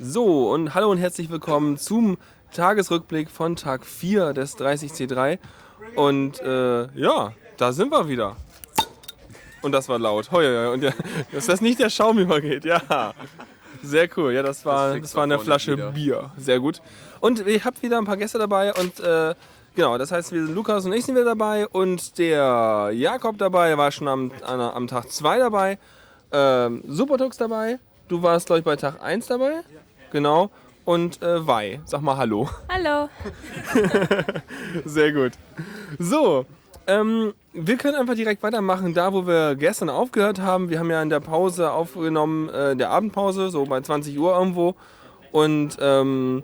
[0.00, 2.18] So, und hallo und herzlich willkommen zum
[2.52, 5.40] Tagesrückblick von Tag 4 des 30C3.
[5.96, 8.36] Und äh, ja, da sind wir wieder.
[9.60, 10.30] Und das war laut.
[10.30, 10.92] Hoi, hoi, Und ja,
[11.32, 13.12] dass das nicht der Schaum übergeht, ja.
[13.82, 14.32] Sehr cool.
[14.32, 15.90] Ja, das war, Das das war eine Flasche wieder.
[15.90, 16.30] Bier.
[16.36, 16.80] Sehr gut.
[17.18, 19.34] Und ihr habt wieder ein paar Gäste dabei und äh,
[19.74, 23.76] genau, das heißt, wir sind Lukas und ich sind wieder dabei und der Jakob dabei
[23.76, 25.76] war schon am, an, am Tag 2 dabei.
[26.30, 27.80] Ähm, Supertux dabei.
[28.06, 29.64] Du warst, glaube ich, bei Tag 1 dabei.
[30.12, 30.50] Genau.
[30.84, 31.80] Und äh, Wei.
[31.84, 32.48] Sag mal Hallo.
[32.68, 33.08] Hallo.
[34.84, 35.32] Sehr gut.
[35.98, 36.46] So,
[36.86, 40.70] ähm, wir können einfach direkt weitermachen, da wo wir gestern aufgehört haben.
[40.70, 44.74] Wir haben ja in der Pause aufgenommen, äh, der Abendpause, so bei 20 Uhr irgendwo.
[45.30, 46.42] Und ähm,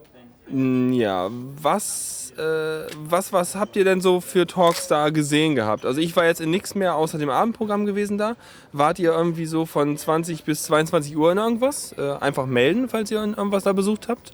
[0.50, 1.30] ja,
[1.62, 5.86] was, äh, was, was habt ihr denn so für Talks da gesehen gehabt?
[5.86, 8.36] Also ich war jetzt in nichts mehr außer dem Abendprogramm gewesen da.
[8.72, 11.94] Wart ihr irgendwie so von 20 bis 22 Uhr in irgendwas?
[11.96, 14.32] Äh, einfach melden, falls ihr irgendwas da besucht habt.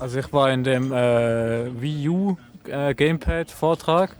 [0.00, 4.16] Also ich war in dem äh, Wii U äh, Gamepad Vortrag.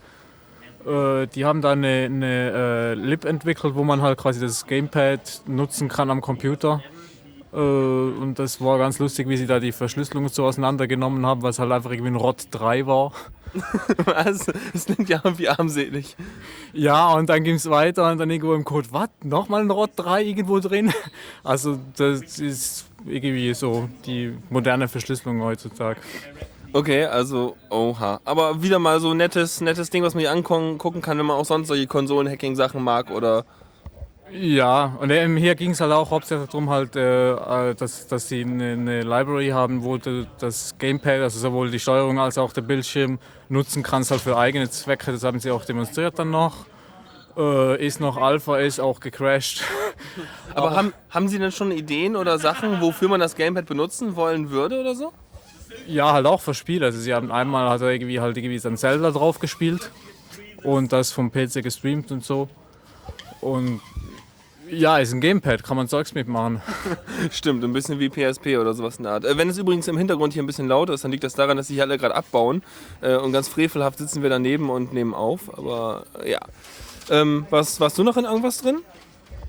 [0.87, 5.43] Äh, die haben da eine, eine äh, Lib entwickelt, wo man halt quasi das Gamepad
[5.47, 6.83] nutzen kann am Computer.
[7.53, 11.51] Äh, und das war ganz lustig, wie sie da die Verschlüsselung so auseinandergenommen haben, weil
[11.51, 13.13] es halt einfach irgendwie ein ROT 3 war.
[14.05, 14.47] Was?
[14.73, 16.17] Das klingt ja irgendwie armselig.
[16.73, 19.09] Ja, und dann ging es weiter und dann irgendwo im Code, was?
[19.25, 20.93] Nochmal ein ROT 3 irgendwo drin?
[21.43, 26.01] Also das ist irgendwie so die moderne Verschlüsselung heutzutage.
[26.73, 28.21] Okay, also, oha.
[28.25, 31.37] Aber wieder mal so ein nettes, nettes Ding, was man hier angucken kann, wenn man
[31.37, 33.45] auch sonst solche Konsolen-Hacking-Sachen mag oder.
[34.33, 38.29] Ja, und eben hier ging es halt auch hauptsächlich darum, halt, äh, äh, dass, dass
[38.29, 42.53] sie eine, eine Library haben, wo du das Gamepad, also sowohl die Steuerung als auch
[42.53, 45.11] der Bildschirm, nutzen kannst halt für eigene Zwecke.
[45.11, 46.67] Das haben sie auch demonstriert dann noch.
[47.37, 49.65] Äh, ist noch Alpha, ist auch gecrashed.
[50.55, 54.51] Aber haben, haben Sie denn schon Ideen oder Sachen, wofür man das Gamepad benutzen wollen
[54.51, 55.13] würde oder so?
[55.87, 56.87] Ja, halt auch für Spiele.
[56.87, 59.91] Also sie haben einmal hat er irgendwie halt irgendwie sein Zelda drauf gespielt
[60.63, 62.49] und das vom PC gestreamt und so.
[63.41, 63.81] Und
[64.71, 66.63] ja, ist ein Gamepad, kann man Zeugs mitmachen.
[67.31, 69.25] Stimmt, ein bisschen wie PSP oder sowas in der Art.
[69.25, 71.57] Äh, wenn es übrigens im Hintergrund hier ein bisschen laut ist, dann liegt das daran,
[71.57, 72.63] dass sich alle gerade abbauen.
[73.01, 75.57] Äh, und ganz frevelhaft sitzen wir daneben und nehmen auf.
[75.59, 76.41] Aber äh, ja.
[77.11, 78.79] Ähm, was, warst du noch in irgendwas drin?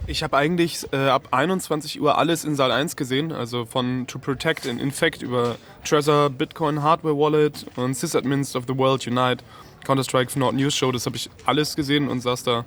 [0.08, 4.18] Ich habe eigentlich äh, ab 21 Uhr alles in Saal 1 gesehen, also von To
[4.18, 9.44] Protect and Infect über Trezor, Bitcoin Hardware Wallet und Sysadmins of the World Unite,
[9.86, 12.66] Counter-Strike Nord News Show, das habe ich alles gesehen und saß da.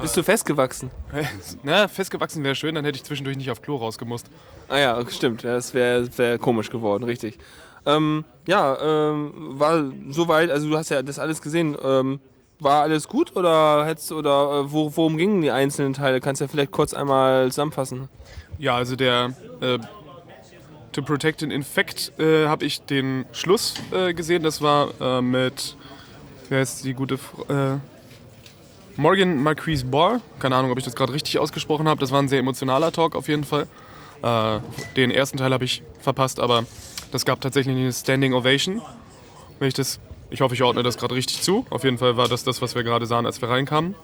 [0.00, 0.90] Bist du festgewachsen?
[1.62, 4.30] Na, festgewachsen wäre schön, dann hätte ich zwischendurch nicht auf Klo rausgemusst.
[4.68, 5.44] Ah ja, stimmt.
[5.44, 7.38] Das wäre wär komisch geworden, richtig.
[7.86, 11.76] Ähm, ja, ähm, war soweit, also du hast ja das alles gesehen.
[11.82, 12.20] Ähm,
[12.60, 16.20] war alles gut oder hättest oder äh, wo, worum gingen die einzelnen Teile?
[16.20, 18.08] Kannst du ja vielleicht kurz einmal zusammenfassen.
[18.58, 19.78] Ja, also der äh,
[20.92, 24.42] To Protect and Infect äh, habe ich den Schluss äh, gesehen.
[24.42, 25.76] Das war äh, mit,
[26.48, 27.78] wer ist die gute Fr äh,
[29.00, 30.20] Morgan Marquise Barr.
[30.40, 32.00] Keine Ahnung, ob ich das gerade richtig ausgesprochen habe.
[32.00, 33.66] Das war ein sehr emotionaler Talk auf jeden Fall.
[34.22, 34.60] Äh,
[34.94, 36.64] den ersten Teil habe ich verpasst, aber
[37.10, 38.82] das gab tatsächlich eine Standing Ovation.
[39.58, 41.64] Wenn ich das, ich hoffe, ich ordne das gerade richtig zu.
[41.70, 43.94] Auf jeden Fall war das das, was wir gerade sahen, als wir reinkamen.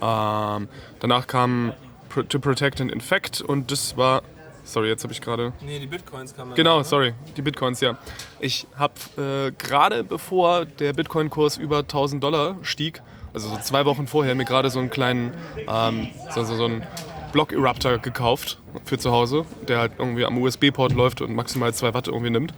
[0.00, 0.68] Ähm,
[1.00, 1.74] danach kam
[2.08, 4.22] To Protect and Infect und das war.
[4.66, 5.52] Sorry, jetzt habe ich gerade.
[5.60, 7.98] Nee, die Bitcoins kamen Genau, sorry, die Bitcoins, ja.
[8.40, 13.02] Ich habe äh, gerade bevor der Bitcoin-Kurs über 1000 Dollar stieg,
[13.34, 15.34] also so zwei Wochen vorher, mir gerade so einen kleinen,
[15.68, 16.86] ähm, so, so, so einen
[17.32, 22.06] Block-Eruptor gekauft für zu Hause, der halt irgendwie am USB-Port läuft und maximal 2 Watt
[22.06, 22.54] irgendwie nimmt.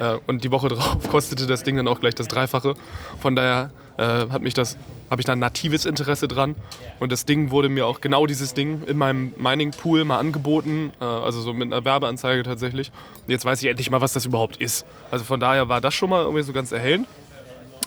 [0.00, 2.74] Äh, und die Woche drauf kostete das Ding dann auch gleich das Dreifache.
[3.20, 4.76] Von daher äh, hat mich das,
[5.10, 6.56] habe ich da ein natives Interesse dran.
[6.98, 10.92] Und das Ding wurde mir auch genau dieses Ding in meinem Mining-Pool mal angeboten.
[11.00, 12.90] Äh, also so mit einer Werbeanzeige tatsächlich.
[13.26, 14.86] Und jetzt weiß ich endlich mal, was das überhaupt ist.
[15.12, 17.06] Also von daher war das schon mal irgendwie so ganz erhellend.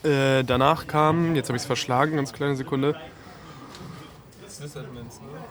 [0.03, 2.95] Äh, danach kam, jetzt habe ich es verschlagen, ganz kleine Sekunde.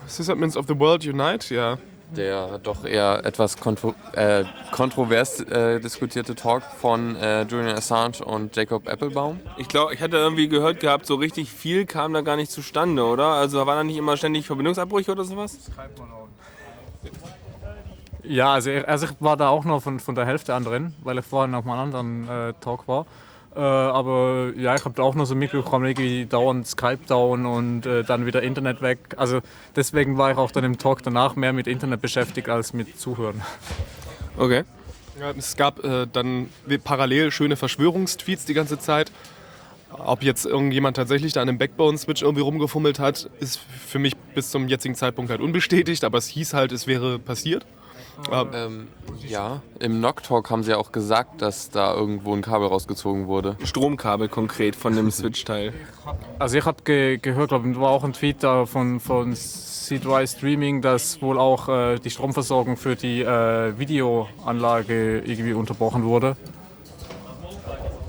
[0.07, 1.79] Sysadmins of the World Unite, ja.
[2.15, 8.55] Der doch eher etwas kontro äh, kontrovers äh, diskutierte Talk von äh, Julian Assange und
[8.55, 9.41] Jacob Applebaum.
[9.57, 13.03] Ich glaube, ich hatte irgendwie gehört gehabt, so richtig viel kam da gar nicht zustande,
[13.05, 13.29] oder?
[13.29, 15.57] Also war da nicht immer ständig Verbindungsabbrüche oder sowas?
[18.25, 20.95] Ja, also, ich- also ich war da auch noch von, von der Hälfte an drin,
[21.03, 23.07] weil ich vorher noch mal einen anderen äh, Talk war.
[23.55, 27.85] Äh, aber ja, ich habe da auch noch so mitbekommen, irgendwie dauernd Skype down und
[27.85, 28.99] äh, dann wieder Internet weg.
[29.17, 29.41] Also
[29.77, 33.43] deswegen war ich auch dann im Talk danach mehr mit Internet beschäftigt als mit Zuhören.
[34.39, 34.65] Okay.
[35.21, 36.49] Ja, es gab äh, dann
[36.85, 39.13] parallel schöne Verschwörungstweets die ganze Zeit.
[39.91, 44.51] Ob jetzt irgendjemand tatsächlich da an einem Backbone-Switch irgendwie rumgefummelt hat, ist für mich bis
[44.51, 47.67] zum jetzigen Zeitpunkt halt unbestätigt, aber es hieß halt, es wäre passiert.
[48.31, 48.89] Ähm, Ähm,
[49.27, 53.27] ja, im Knock Talk haben sie ja auch gesagt, dass da irgendwo ein Kabel rausgezogen
[53.27, 53.57] wurde.
[53.65, 55.73] Stromkabel konkret von dem Switch-Teil.
[56.39, 60.83] Also ich habe ge gehört, glaube war auch ein Tweet da von, von C3 Streaming,
[60.83, 66.37] dass wohl auch äh, die Stromversorgung für die äh, Videoanlage irgendwie unterbrochen wurde.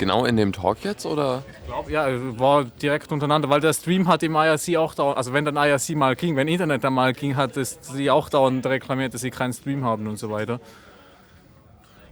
[0.03, 1.43] Genau in dem Talk jetzt oder?
[1.65, 2.07] glaub, ja,
[2.37, 5.95] war direkt untereinander, weil der Stream hat im IRC auch dauernd, also wenn dann IRC
[5.95, 9.31] mal ging, wenn Internet dann mal ging, hat es sie auch dauernd reklamiert, dass sie
[9.31, 10.59] keinen Stream haben und so weiter.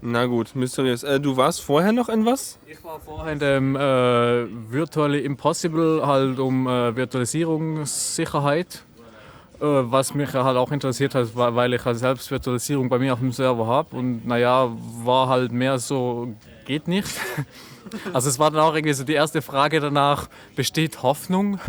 [0.02, 1.04] Na gut, mysteriös.
[1.04, 2.58] Äh, du warst vorher noch in was?
[2.66, 3.82] Ich war vorher in dem äh,
[4.72, 8.86] Virtually Impossible, halt um äh, Virtualisierungssicherheit.
[9.60, 13.12] Äh, was mich halt auch interessiert hat, weil weil ich halt selbst Virtualisierung bei mir
[13.12, 13.98] auf dem Server habe.
[13.98, 14.72] Und naja,
[15.04, 16.34] war halt mehr so,
[16.66, 17.10] geht nicht.
[18.14, 21.60] Also es war dann auch irgendwie so die erste Frage danach, besteht Hoffnung?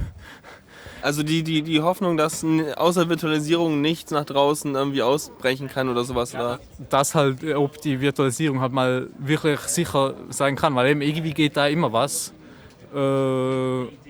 [1.02, 2.44] Also die, die, die Hoffnung, dass
[2.76, 6.34] außer Virtualisierung nichts nach draußen irgendwie ausbrechen kann oder sowas.
[6.34, 6.60] Oder?
[6.90, 11.32] dass halt, äh, ob die Virtualisierung halt mal wirklich sicher sein kann, weil eben irgendwie
[11.32, 12.32] geht da immer was.
[12.94, 12.98] Äh,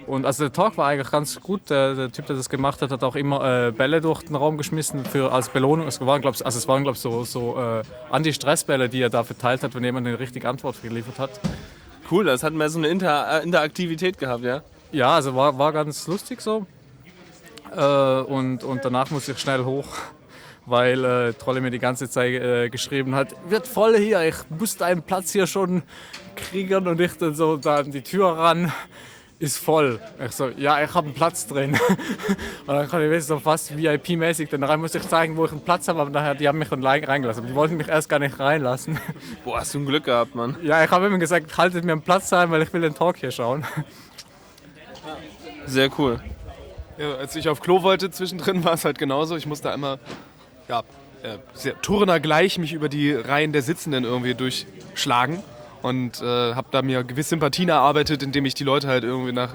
[0.06, 1.70] und also der Talk war eigentlich ganz gut.
[1.70, 4.58] Der, der Typ, der das gemacht hat, hat auch immer äh, Bälle durch den Raum
[4.58, 5.86] geschmissen für, als Belohnung.
[5.86, 9.62] Es waren, glaube also es waren, glaub, so, so äh, Anti-Stress-Bälle, die er da verteilt
[9.62, 11.40] hat, wenn jemand eine richtige Antwort geliefert hat.
[12.12, 14.60] Cool, das hat mehr so eine Inter äh, Interaktivität gehabt, ja?
[14.92, 16.66] Ja, also war, war ganz lustig so.
[17.74, 19.86] Äh, und, und danach musste ich schnell hoch,
[20.66, 24.76] weil äh, Trolle mir die ganze Zeit äh, geschrieben hat, wird voll hier, ich muss
[24.76, 25.84] deinen Platz hier schon
[26.36, 28.70] kriegen und ich dann so da an die Tür ran,
[29.42, 29.98] ist voll.
[30.24, 31.72] Ich so, ja, ich habe einen Platz drin.
[32.66, 35.62] und dann kann ich so fast VIP-mäßig, dann rein musste ich zeigen, wo ich einen
[35.64, 37.48] Platz habe, aber nachher, die haben mich dann rein- reingelassen.
[37.48, 39.00] Die wollten mich erst gar nicht reinlassen.
[39.44, 40.56] Boah, hast du ein Glück gehabt, Mann.
[40.62, 43.16] ja, ich habe immer gesagt, haltet mir einen Platz rein, weil ich will den Talk
[43.16, 43.64] hier schauen.
[45.66, 46.20] Sehr cool.
[46.96, 49.34] Ja, als ich auf Klo wollte zwischendrin, war es halt genauso.
[49.34, 49.98] Ich musste einmal,
[50.68, 50.84] ja,
[51.24, 55.42] äh, sehr turnergleich mich über die Reihen der Sitzenden irgendwie durchschlagen
[55.82, 59.54] und äh, habe da mir gewisse Sympathien erarbeitet, indem ich die Leute halt irgendwie nach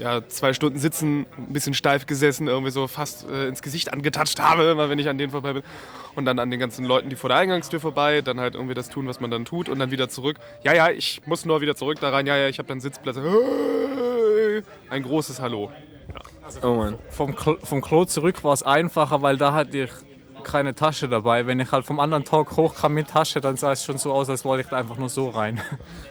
[0.00, 4.40] ja, zwei Stunden Sitzen, ein bisschen steif gesessen, irgendwie so fast äh, ins Gesicht angetatscht
[4.40, 5.62] habe, immer wenn ich an denen vorbei bin.
[6.16, 8.88] Und dann an den ganzen Leuten, die vor der Eingangstür vorbei, dann halt irgendwie das
[8.88, 10.38] tun, was man dann tut und dann wieder zurück.
[10.64, 12.26] Ja, ja, ich muss nur wieder zurück da rein.
[12.26, 13.18] Ja, ja, ich habe dann Sitzplatz.
[14.88, 15.70] Ein großes Hallo.
[16.62, 16.98] Oh Mann.
[17.10, 19.90] vom, Klo, vom Klo zurück war es einfacher, weil da hatte ich
[20.44, 21.46] keine Tasche dabei.
[21.46, 24.28] Wenn ich halt vom anderen Talk hochkam mit Tasche, dann sah es schon so aus,
[24.28, 25.60] als wollte ich einfach nur so rein.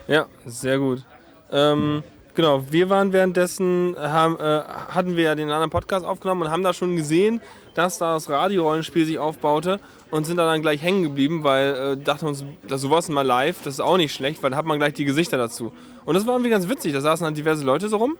[0.08, 1.04] Ja, sehr gut.
[1.52, 2.02] Ähm,
[2.34, 6.62] genau, wir waren währenddessen, haben, äh, hatten wir ja den anderen Podcast aufgenommen und haben
[6.62, 7.40] da schon gesehen,
[7.74, 9.80] dass da das Radiorollenspiel sich aufbaute
[10.10, 13.58] und sind da dann gleich hängen geblieben, weil äh, dachten uns, das sowas mal live,
[13.64, 15.72] das ist auch nicht schlecht, weil da hat man gleich die Gesichter dazu.
[16.04, 18.16] Und das war irgendwie ganz witzig, da saßen dann diverse Leute so rum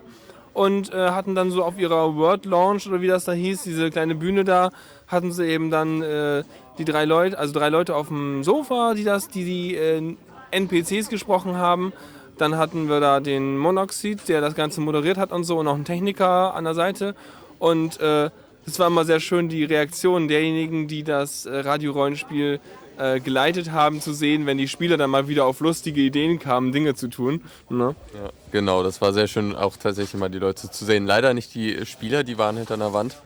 [0.53, 3.91] und äh, hatten dann so auf ihrer World Launch oder wie das da hieß, diese
[3.91, 4.71] kleine Bühne da,
[5.11, 6.45] hatten sie eben dann äh,
[6.79, 10.17] die drei Leute, also drei Leute auf dem Sofa, die das, die die äh,
[10.51, 11.93] NPCs gesprochen haben.
[12.39, 15.75] Dann hatten wir da den Monoxid, der das Ganze moderiert hat und so, und noch
[15.75, 17.15] einen Techniker an der Seite.
[17.59, 18.31] Und äh,
[18.67, 22.61] es war immer sehr schön, die Reaktion derjenigen, die das äh, Radiorollenspiel
[22.99, 26.73] äh, geleitet haben, zu sehen, wenn die Spieler dann mal wieder auf lustige Ideen kamen,
[26.73, 27.43] Dinge zu tun.
[27.69, 27.95] Ne?
[28.15, 31.07] Ja, genau, das war sehr schön, auch tatsächlich mal die Leute zu sehen.
[31.07, 33.17] Leider nicht die Spieler, die waren hinter einer Wand.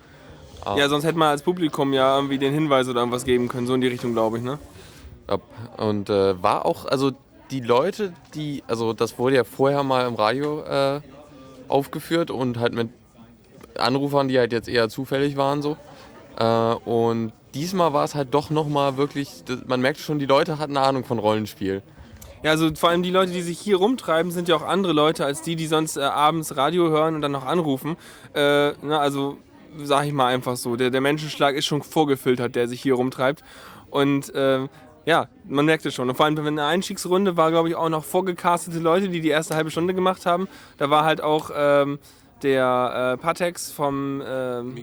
[0.64, 3.74] Ja, sonst hätte man als Publikum ja irgendwie den Hinweis oder irgendwas geben können, so
[3.74, 4.44] in die Richtung, glaube ich.
[4.44, 4.58] Ne?
[5.76, 7.12] Und äh, war auch, also
[7.50, 11.00] die Leute, die, also das wurde ja vorher mal im Radio äh,
[11.68, 12.88] aufgeführt und halt mit
[13.78, 15.76] Anrufern, die halt jetzt eher zufällig waren so.
[16.38, 20.76] Äh, und diesmal war es halt doch nochmal wirklich, man merkt schon, die Leute hatten
[20.76, 21.82] eine Ahnung von Rollenspiel.
[22.42, 25.24] Ja, also vor allem die Leute, die sich hier rumtreiben, sind ja auch andere Leute
[25.24, 27.96] als die, die sonst äh, abends Radio hören und dann noch anrufen.
[28.34, 29.38] Äh, na, also
[29.82, 33.42] sag ich mal einfach so, der, der Menschenschlag ist schon vorgefiltert, der sich hier rumtreibt.
[33.90, 34.68] Und ähm,
[35.06, 36.08] ja, man merkt es schon.
[36.08, 39.28] Und vor allem, wenn eine Einstiegsrunde war, glaube ich, auch noch vorgecastete Leute, die die
[39.28, 40.48] erste halbe Stunde gemacht haben.
[40.78, 41.98] Da war halt auch ähm,
[42.42, 44.74] der äh, Patex vom ähm,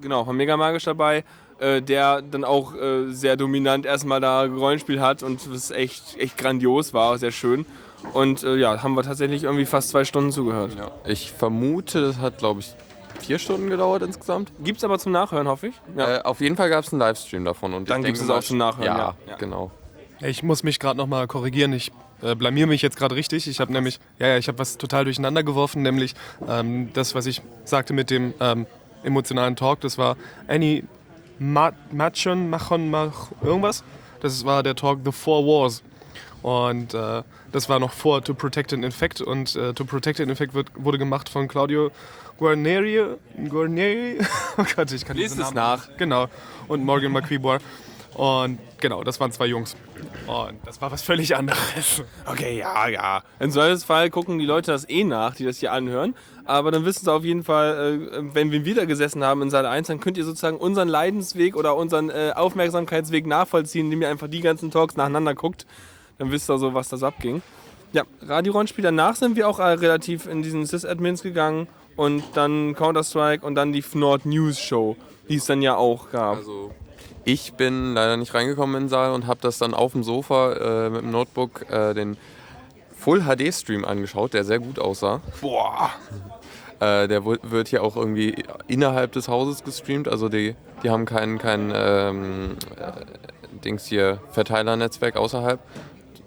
[0.00, 1.24] genau, von Megamagisch dabei,
[1.58, 6.36] äh, der dann auch äh, sehr dominant erstmal da Rollenspiel hat und es echt, echt
[6.36, 7.66] grandios war, sehr schön.
[8.14, 10.72] Und äh, ja, haben wir tatsächlich irgendwie fast zwei Stunden zugehört.
[11.06, 12.74] Ich vermute, das hat, glaube ich,
[13.20, 14.52] vier Stunden gedauert insgesamt.
[14.62, 15.74] Gibt's aber zum Nachhören, hoffe ich.
[15.96, 16.18] Ja.
[16.18, 17.74] Äh, auf jeden Fall gab es einen Livestream davon.
[17.74, 19.36] Und Dann denke es auch zum Nachhören, Ja, ja.
[19.36, 19.70] Genau.
[20.20, 21.72] Ich muss mich gerade nochmal korrigieren.
[21.72, 21.90] Ich
[22.22, 23.48] äh, blamier mich jetzt gerade richtig.
[23.48, 26.14] Ich habe nämlich, ja, ja, ich habe was total durcheinander geworfen, nämlich
[26.48, 28.66] ähm, das, was ich sagte mit dem ähm,
[29.02, 29.80] emotionalen Talk.
[29.80, 30.16] Das war
[30.46, 30.84] Annie
[31.38, 33.82] Ma Machon, Machon, Mach, irgendwas.
[34.20, 35.82] Das war der Talk The Four Wars.
[36.42, 37.22] Und äh,
[37.52, 39.20] das war noch vor To Protect and Infect.
[39.20, 41.90] Und äh, To Protect and Infect wird, wurde gemacht von Claudio
[42.38, 43.04] Guarneri.
[43.48, 44.18] Guarneri?
[44.58, 45.88] Oh Gott, ich kann Lies es nach.
[45.96, 46.26] Genau.
[46.68, 47.60] Und Morgan McQuiboir.
[48.14, 49.74] Und genau, das waren zwei Jungs.
[50.26, 52.02] Und das war was völlig anderes.
[52.26, 53.22] Okay, ja, ja.
[53.38, 56.14] Im Zweifelsfall gucken die Leute das eh nach, die das hier anhören.
[56.44, 59.64] Aber dann wissen sie auf jeden Fall, äh, wenn wir wieder gesessen haben in Saal
[59.64, 64.28] 1, dann könnt ihr sozusagen unseren Leidensweg oder unseren äh, Aufmerksamkeitsweg nachvollziehen, indem ihr einfach
[64.28, 65.66] die ganzen Talks nacheinander guckt.
[66.22, 67.42] Dann wisst ihr so, was das abging.
[67.92, 68.84] Ja, Radio-Rollenspiel.
[68.84, 73.72] Danach sind wir auch äh, relativ in diesen Sys-Admins gegangen und dann Counter-Strike und dann
[73.72, 74.96] die Fnord News Show,
[75.28, 76.36] die es dann ja auch gab.
[76.36, 76.70] Also
[77.24, 80.52] ich bin leider nicht reingekommen in den Saal und habe das dann auf dem Sofa
[80.52, 82.16] äh, mit dem Notebook äh, den
[82.96, 85.22] Full HD Stream angeschaut, der sehr gut aussah.
[85.40, 85.90] Boah.
[86.78, 91.38] Äh, der wird hier auch irgendwie innerhalb des Hauses gestreamt, also die, die haben kein,
[91.38, 92.92] kein ähm, äh,
[93.64, 95.60] Dings hier Verteilernetzwerk außerhalb,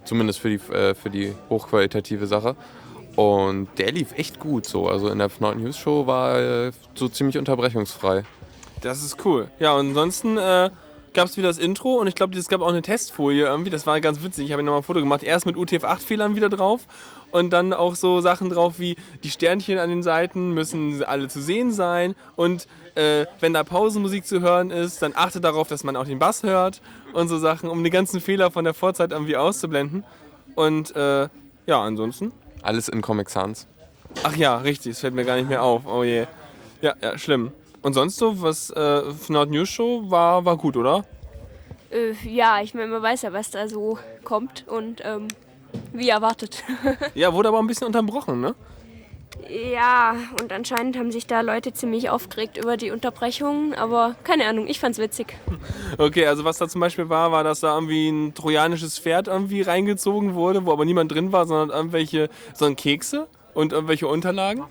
[0.05, 2.55] zumindest für die, äh, für die hochqualitative Sache.
[3.15, 4.87] Und der lief echt gut so.
[4.89, 8.23] Also in der Fnaut News Show war äh, so ziemlich unterbrechungsfrei.
[8.81, 9.47] Das ist cool.
[9.59, 10.69] Ja, und ansonsten äh,
[11.15, 13.71] gab es wieder das Intro und ich glaube, es gab auch eine Testfolie irgendwie.
[13.71, 14.45] Das war ganz witzig.
[14.45, 15.23] Ich habe nochmal ein Foto gemacht.
[15.23, 16.81] Erst mit UTF-8-Fehlern wieder drauf
[17.31, 21.41] und dann auch so Sachen drauf wie die Sternchen an den Seiten müssen alle zu
[21.41, 25.95] sehen sein und äh, wenn da Pausenmusik zu hören ist, dann achte darauf, dass man
[25.95, 26.81] auch den Bass hört
[27.13, 30.03] und so Sachen, um die ganzen Fehler von der Vorzeit irgendwie auszublenden.
[30.55, 31.27] Und äh,
[31.65, 32.31] ja, ansonsten.
[32.61, 33.67] Alles in Comic Sans.
[34.23, 35.85] Ach ja, richtig, es fällt mir gar nicht mehr auf.
[35.85, 36.25] Oh je.
[36.81, 37.51] Ja, ja, schlimm.
[37.85, 41.05] Und sonst so, was äh, Fnord News Show war, war gut, oder?
[41.91, 45.27] Äh, ja, ich meine, man weiß ja, was da so kommt und ähm,
[45.93, 46.63] wie erwartet.
[47.13, 48.55] Ja, wurde aber ein bisschen unterbrochen, ne?
[49.47, 54.65] ja, und anscheinend haben sich da Leute ziemlich aufgeregt über die Unterbrechungen, aber keine Ahnung,
[54.67, 55.37] ich fand's witzig.
[55.99, 59.61] Okay, also was da zum Beispiel war, war, dass da irgendwie ein trojanisches Pferd irgendwie
[59.61, 64.63] reingezogen wurde, wo aber niemand drin war, sondern irgendwelche, sondern Kekse und irgendwelche Unterlagen.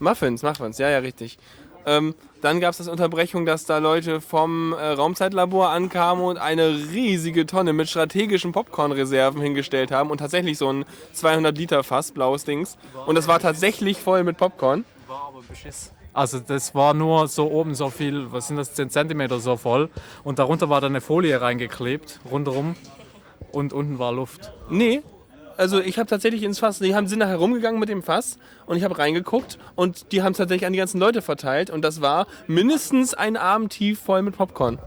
[0.00, 1.38] Muffins, Muffins, ja, ja, richtig.
[1.86, 6.68] Ähm, dann gab es das Unterbrechung, dass da Leute vom äh, Raumzeitlabor ankamen und eine
[6.92, 12.44] riesige Tonne mit strategischen Popcornreserven hingestellt haben und tatsächlich so ein 200 Liter Fass, blaues
[12.44, 12.78] Dings.
[13.06, 14.84] Und das war tatsächlich voll mit Popcorn.
[15.08, 15.92] War aber Beschiss.
[16.12, 19.88] Also das war nur so oben so viel, was sind das, 10 cm so voll.
[20.24, 22.76] Und darunter war dann eine Folie reingeklebt, rundherum.
[23.52, 24.52] Und unten war Luft.
[24.68, 25.02] Nee.
[25.58, 28.76] Also ich habe tatsächlich ins Fass, die haben, sind nachher rumgegangen mit dem Fass und
[28.76, 32.00] ich habe reingeguckt und die haben es tatsächlich an die ganzen Leute verteilt und das
[32.00, 34.78] war mindestens ein Arm tief voll mit Popcorn.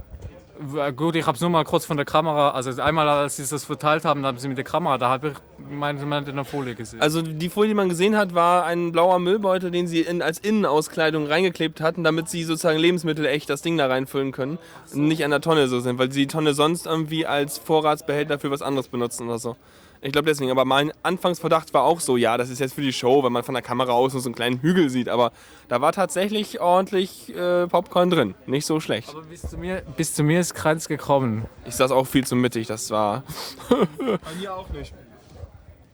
[0.96, 3.66] Gut, ich habe es nur mal kurz von der Kamera, also einmal als sie das
[3.66, 5.34] verteilt haben, da haben sie mit der Kamera, da habe ich
[5.70, 7.02] meine, meine in der Folie gesehen.
[7.02, 10.38] Also die Folie, die man gesehen hat, war ein blauer Müllbeutel, den sie in, als
[10.38, 14.58] Innenauskleidung reingeklebt hatten, damit sie sozusagen Lebensmittel echt das Ding da reinfüllen können.
[14.94, 18.40] Und nicht an der Tonne so sind, weil sie die Tonne sonst irgendwie als Vorratsbehälter
[18.40, 19.58] für was anderes benutzen oder so.
[20.04, 22.92] Ich glaube deswegen, aber mein Anfangsverdacht war auch so, ja, das ist jetzt für die
[22.92, 25.32] Show, wenn man von der Kamera aus nur so einen kleinen Hügel sieht, aber
[25.68, 28.34] da war tatsächlich ordentlich äh, Popcorn drin.
[28.48, 29.10] Nicht so schlecht.
[29.10, 31.46] aber bis zu mir, bis zu mir ist Kranz gekommen.
[31.66, 33.24] Ich saß auch viel zu mittig, das war.
[33.70, 34.92] Bei mir auch nicht.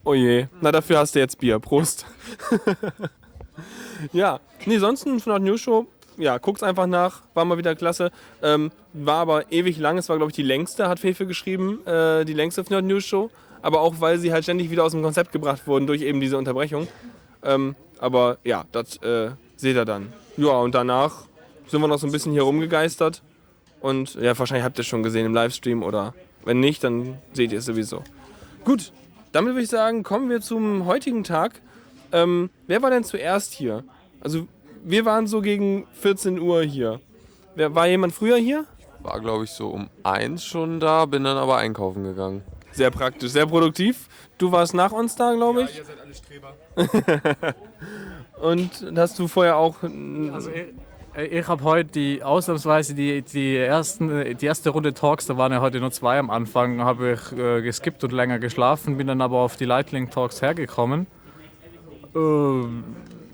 [0.04, 0.46] Oh je.
[0.62, 1.58] Na, dafür hast du jetzt Bier.
[1.58, 2.06] Prost.
[4.12, 4.40] ja.
[4.64, 5.86] Nee, sonst von der News Show.
[6.16, 7.20] Ja, guckt's einfach nach.
[7.34, 8.10] War mal wieder klasse.
[8.42, 9.98] Ähm, war aber ewig lang.
[9.98, 11.86] Es war, glaube ich, die längste, hat Fefe geschrieben.
[11.86, 13.30] Äh, die längste Fnord News Show.
[13.62, 16.38] Aber auch, weil sie halt ständig wieder aus dem Konzept gebracht wurden durch eben diese
[16.38, 16.86] Unterbrechung.
[17.42, 20.12] Ähm, aber ja, das äh, seht ihr dann.
[20.36, 21.24] Ja, und danach
[21.66, 23.22] sind wir noch so ein bisschen hier rumgegeistert.
[23.80, 27.52] Und ja, wahrscheinlich habt ihr es schon gesehen im Livestream oder wenn nicht, dann seht
[27.52, 28.02] ihr es sowieso.
[28.64, 28.92] Gut,
[29.32, 31.60] damit würde ich sagen, kommen wir zum heutigen Tag.
[32.12, 33.84] Ähm, wer war denn zuerst hier?
[34.20, 34.48] Also,
[34.82, 37.00] wir waren so gegen 14 Uhr hier.
[37.54, 38.64] Wer, war jemand früher hier?
[39.00, 42.42] War, glaube ich, so um eins schon da, bin dann aber einkaufen gegangen.
[42.78, 44.08] Sehr praktisch, sehr produktiv.
[44.38, 45.78] Du warst nach uns da, glaube ich.
[45.78, 47.54] Ihr seid alle Streber.
[48.40, 49.82] Und hast du vorher auch.
[50.32, 55.36] Also ich, ich habe heute die ausnahmsweise die, die, ersten, die erste Runde Talks, da
[55.36, 59.08] waren ja heute nur zwei am Anfang, habe ich äh, geskippt und länger geschlafen, bin
[59.08, 61.08] dann aber auf die Lightning Talks hergekommen.
[62.14, 62.84] Ähm,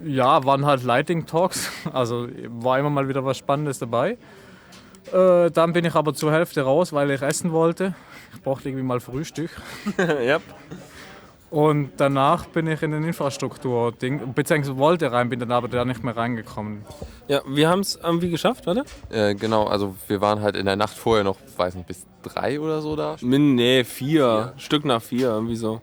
[0.07, 4.17] ja, waren halt Lightning Talks, also war immer mal wieder was Spannendes dabei.
[5.13, 7.95] Äh, dann bin ich aber zur Hälfte raus, weil ich essen wollte.
[8.35, 9.51] Ich brauchte irgendwie mal Frühstück.
[10.25, 10.41] ja.
[11.51, 16.03] Und danach bin ich in den Infrastruktur-Ding, beziehungsweise wollte rein, bin dann aber da nicht
[16.03, 16.85] mehr reingekommen.
[17.29, 18.85] ja, wir haben es irgendwie geschafft, warte.
[19.11, 22.59] Äh, genau, also wir waren halt in der Nacht vorher noch, weiß nicht, bis drei
[22.59, 23.17] oder so da.
[23.21, 24.55] Min, nee, vier.
[24.57, 25.81] Stück nach vier, irgendwie so.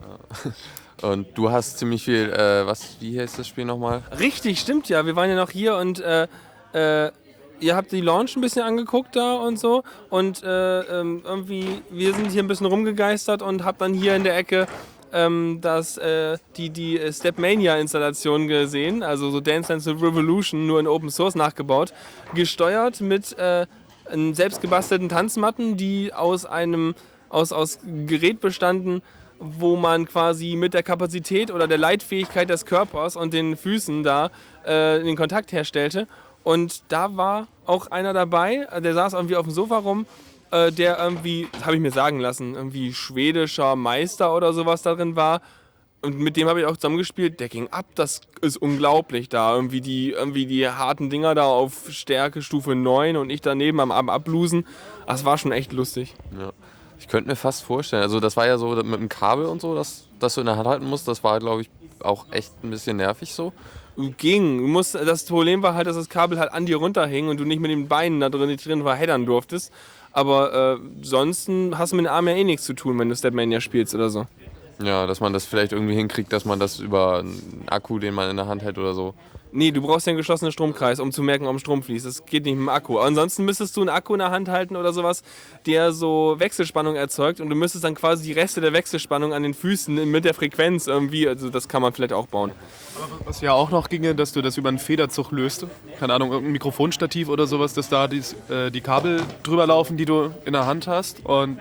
[1.02, 4.04] Und du hast ziemlich viel, äh, was, wie heißt das Spiel nochmal?
[4.20, 5.06] Richtig, stimmt ja.
[5.06, 6.28] Wir waren ja noch hier und äh,
[6.74, 7.12] äh,
[7.62, 9.84] ihr habt die Launch ein bisschen angeguckt da und so.
[10.10, 14.24] Und äh, ähm, irgendwie, wir sind hier ein bisschen rumgegeistert und hab dann hier in
[14.24, 14.68] der Ecke
[15.14, 19.04] ähm, das, äh, die, die äh, Stepmania-Installation gesehen.
[19.04, 21.94] Also so Dance Dance Revolution, nur in Open Source nachgebaut.
[22.34, 23.66] Gesteuert mit äh,
[24.34, 26.96] selbstgebastelten Tanzmatten, die aus einem
[27.30, 29.02] aus, aus Gerät bestanden,
[29.40, 34.30] wo man quasi mit der Kapazität oder der Leitfähigkeit des Körpers und den Füßen da
[34.64, 36.08] äh, den Kontakt herstellte.
[36.44, 40.06] Und da war auch einer dabei, der saß irgendwie auf dem Sofa rum,
[40.52, 45.42] äh, der irgendwie, habe ich mir sagen lassen, irgendwie schwedischer Meister oder sowas darin war.
[46.04, 49.56] Und mit dem habe ich auch zusammengespielt, der ging ab, das ist unglaublich da.
[49.56, 53.92] Irgendwie die, irgendwie die harten Dinger da auf Stärke Stufe 9 und ich daneben am,
[53.92, 54.66] am Ablusen.
[55.06, 56.16] Das war schon echt lustig.
[56.38, 56.52] Ja.
[57.00, 59.74] Ich könnte mir fast vorstellen, also das war ja so mit dem Kabel und so,
[59.74, 61.70] dass, dass du in der Hand halten musst, das war, glaube ich,
[62.04, 63.54] auch echt ein bisschen nervig so.
[64.18, 64.58] Ging.
[64.58, 67.46] Du musst, das Problem war halt, dass das Kabel halt an dir runterhing und du
[67.46, 69.72] nicht mit den Beinen da drin, drin verheddern durftest.
[70.12, 73.16] Aber äh, sonst hast du mit den Armen ja eh nichts zu tun, wenn du
[73.16, 74.26] Stepmania spielst oder so.
[74.84, 78.30] Ja, dass man das vielleicht irgendwie hinkriegt, dass man das über einen Akku, den man
[78.30, 79.14] in der Hand hält oder so.
[79.54, 82.06] Nee, du brauchst ja einen geschlossenen Stromkreis, um zu merken, ob Strom fließt.
[82.06, 83.00] Das geht nicht mit dem Akku.
[83.00, 85.24] Ansonsten müsstest du einen Akku in der Hand halten oder sowas,
[85.66, 89.54] der so Wechselspannung erzeugt und du müsstest dann quasi die Reste der Wechselspannung an den
[89.54, 92.52] Füßen mit der Frequenz irgendwie, also das kann man vielleicht auch bauen.
[93.26, 95.66] Was ja auch noch ginge, dass du das über einen Federzug löst.
[96.00, 100.06] Keine Ahnung, irgendein Mikrofonstativ oder sowas, dass da dies, äh, die Kabel drüber laufen, die
[100.06, 101.26] du in der Hand hast.
[101.26, 101.60] Und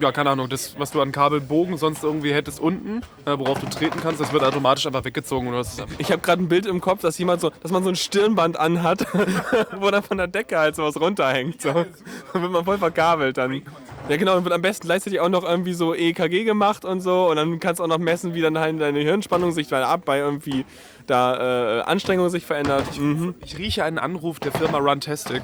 [0.00, 3.66] ja, keine Ahnung, das, was du an Kabelbogen sonst irgendwie hättest unten, äh, worauf du
[3.66, 5.48] treten kannst, das wird automatisch einfach weggezogen.
[5.48, 7.90] Oder was Ich habe gerade ein Bild im Kopf, dass jemand so, dass man so
[7.90, 9.06] ein Stirnband anhat,
[9.78, 11.60] wo dann von der Decke halt sowas runterhängt.
[11.60, 11.72] So.
[11.72, 13.62] Dann wird man voll verkabelt dann.
[14.08, 17.28] Ja genau, und wird am besten gleichzeitig auch noch irgendwie so EKG gemacht und so
[17.28, 20.02] und dann kannst du auch noch messen, wie dann halt deine Hirnspannung sich dann ab
[20.06, 20.64] bei irgendwie
[21.06, 22.98] da äh, Anstrengung sich verändert.
[22.98, 23.34] Mhm.
[23.44, 25.42] Ich rieche einen Anruf der Firma Runtastic.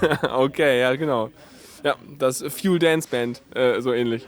[0.34, 1.30] okay, ja genau.
[1.84, 4.26] Ja, das Fuel Dance Band, äh, so ähnlich.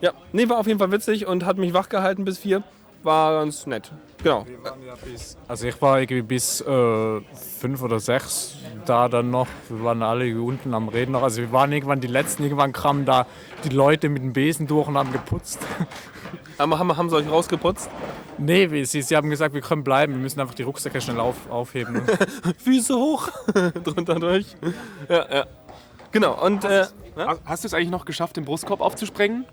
[0.00, 2.62] Ja, nee, war auf jeden Fall witzig und hat mich wach gehalten bis vier.
[3.02, 3.92] War ganz nett.
[4.22, 4.44] Genau.
[5.46, 7.20] Also ich war irgendwie bis äh,
[7.60, 9.46] fünf oder sechs da dann noch.
[9.68, 11.22] Wir waren alle unten am Reden noch.
[11.22, 12.42] Also wir waren irgendwann die Letzten.
[12.42, 13.26] Irgendwann kamen da
[13.64, 15.60] die Leute mit dem Besen durch und haben geputzt.
[16.58, 17.88] Aber haben, haben sie euch rausgeputzt?
[18.38, 20.12] Nee, wie- sie, sie haben gesagt, wir können bleiben.
[20.14, 22.02] Wir müssen einfach die Rucksäcke schnell auf, aufheben.
[22.58, 23.28] Füße hoch,
[23.84, 24.56] drunter durch.
[25.08, 25.46] Ja, ja.
[26.10, 29.44] Genau, und äh, Hast- Hast du es eigentlich noch geschafft, den Brustkorb aufzusprengen?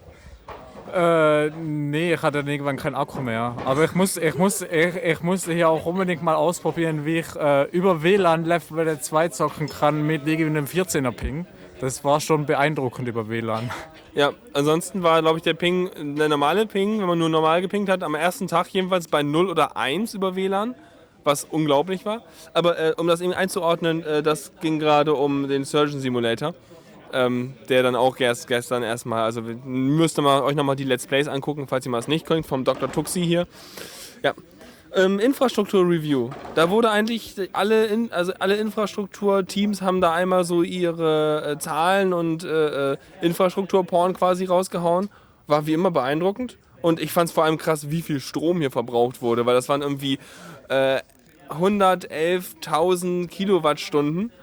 [0.96, 3.58] Äh, nee, ich hatte irgendwann keinen Akku mehr.
[3.66, 7.36] Aber ich muss, ich muss, ich, ich muss hier auch unbedingt mal ausprobieren, wie ich
[7.36, 11.48] äh, über WLAN Level 2 zocken kann mit einem 14er Ping.
[11.82, 13.70] Das war schon beeindruckend über WLAN.
[14.16, 17.90] ja, ansonsten war, glaube ich, der Ping, der normale Ping, wenn man nur normal gepingt
[17.90, 20.76] hat, am ersten Tag jedenfalls bei 0 oder 1 über WLAN,
[21.26, 22.22] was unglaublich war.
[22.54, 26.54] Aber äh, um das eben einzuordnen, äh, das ging gerade um den Surgeon Simulator.
[27.16, 31.08] Ähm, der dann auch erst gestern erstmal, also müsst ihr mal, euch nochmal die Let's
[31.08, 32.92] Plays angucken, falls ihr mal es nicht könnt, vom Dr.
[32.92, 33.48] Tuxi hier.
[34.22, 34.34] Ja.
[34.94, 36.32] Ähm, Infrastruktur-Review.
[36.56, 42.12] Da wurde eigentlich alle, in, also alle Infrastrukturteams haben da einmal so ihre äh, Zahlen
[42.12, 45.10] und äh, äh, Infrastrukturporn quasi rausgehauen.
[45.48, 46.58] War wie immer beeindruckend.
[46.82, 49.70] Und ich fand es vor allem krass, wie viel Strom hier verbraucht wurde, weil das
[49.70, 50.20] waren irgendwie
[50.68, 51.00] äh,
[51.50, 54.34] 111.000 Kilowattstunden.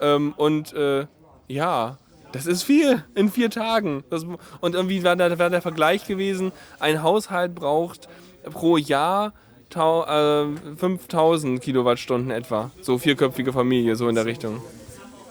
[0.00, 1.06] Ähm, und äh,
[1.48, 1.98] ja,
[2.34, 4.02] das ist viel in vier Tagen.
[4.10, 4.26] Das,
[4.60, 8.08] und irgendwie war da war der Vergleich gewesen, ein Haushalt braucht
[8.50, 9.32] pro Jahr
[9.70, 12.70] tau, äh, 5000 Kilowattstunden etwa.
[12.80, 14.60] So vierköpfige Familie, so in der Richtung.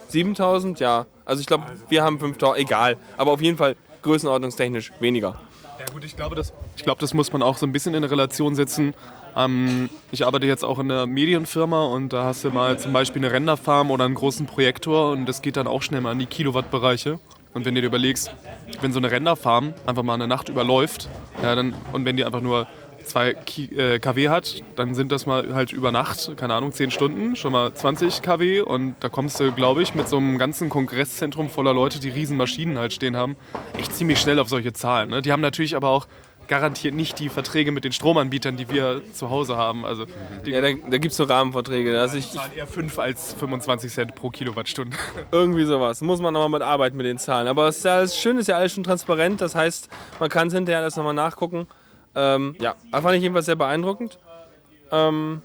[0.09, 0.79] 7000?
[0.79, 1.05] Ja.
[1.25, 2.97] Also ich glaube, wir haben 5000, egal.
[3.17, 5.39] Aber auf jeden Fall größenordnungstechnisch weniger.
[5.79, 8.03] Ja gut, ich glaube, das, ich glaube, das muss man auch so ein bisschen in
[8.03, 8.93] Relation setzen.
[9.35, 13.23] Ähm, ich arbeite jetzt auch in einer Medienfirma und da hast du mal zum Beispiel
[13.23, 16.25] eine Renderfarm oder einen großen Projektor und das geht dann auch schnell mal an die
[16.25, 17.19] Kilowattbereiche.
[17.53, 18.33] Und wenn du dir überlegst,
[18.81, 21.07] wenn so eine Renderfarm einfach mal eine Nacht überläuft,
[21.41, 22.67] ja, dann, und wenn die einfach nur
[23.03, 27.35] 2 äh, kW hat, dann sind das mal halt über Nacht, keine Ahnung, 10 Stunden,
[27.35, 31.49] schon mal 20 kW und da kommst du, glaube ich, mit so einem ganzen Kongresszentrum
[31.49, 33.35] voller Leute, die riesen Maschinen halt stehen haben,
[33.77, 35.09] echt ziemlich schnell auf solche Zahlen.
[35.09, 35.21] Ne?
[35.21, 36.07] Die haben natürlich aber auch
[36.47, 39.85] garantiert nicht die Verträge mit den Stromanbietern, die wir zu Hause haben.
[39.85, 40.05] Also
[40.45, 41.99] Ja, da, da gibt es so Rahmenverträge.
[41.99, 44.95] Also ich, zahlen eher 5 als 25 Cent pro Kilowattstunde.
[45.31, 46.01] irgendwie sowas.
[46.01, 47.47] Muss man nochmal mit arbeiten mit den Zahlen.
[47.47, 49.41] Aber es ist ja alles schön, ist ja alles schon transparent.
[49.41, 51.67] Das heißt, man kann es hinterher alles nochmal nachgucken.
[52.15, 54.19] Ähm, ja, fand ich jedenfalls sehr beeindruckend.
[54.91, 55.41] Ähm,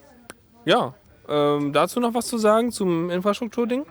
[0.65, 0.95] ja,
[1.29, 3.87] ähm, dazu noch was zu sagen zum Infrastrukturding?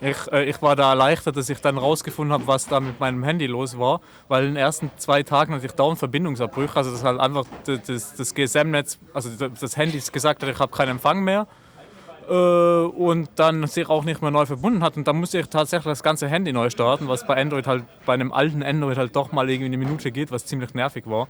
[0.00, 3.24] Ich, äh, ich war da erleichtert, dass ich dann rausgefunden habe, was da mit meinem
[3.24, 7.02] Handy los war, weil in den ersten zwei Tagen hatte ich dauernd Verbindungsabbrüche, also das
[7.02, 11.46] halt einfach das, das GSM-Netz, also das Handy gesagt hat, ich habe keinen Empfang mehr.
[12.28, 14.96] Äh, und dann sich auch nicht mehr neu verbunden hat.
[14.96, 18.14] Und dann musste ich tatsächlich das ganze Handy neu starten, was bei Android halt, bei
[18.14, 21.28] einem alten Android halt doch mal irgendwie eine Minute geht, was ziemlich nervig war.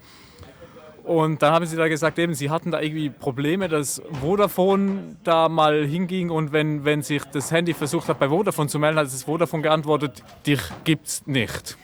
[1.09, 5.49] Und dann haben sie da gesagt, eben, sie hatten da irgendwie Probleme, dass Vodafone da
[5.49, 9.07] mal hinging und wenn, wenn sich das Handy versucht hat, bei Vodafone zu melden, hat
[9.07, 11.79] das Vodafone geantwortet, dich gibt's nicht.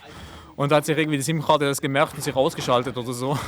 [0.57, 3.39] Und da hat sich irgendwie die SIM-Karte das gemerkt und sich ausgeschaltet oder so.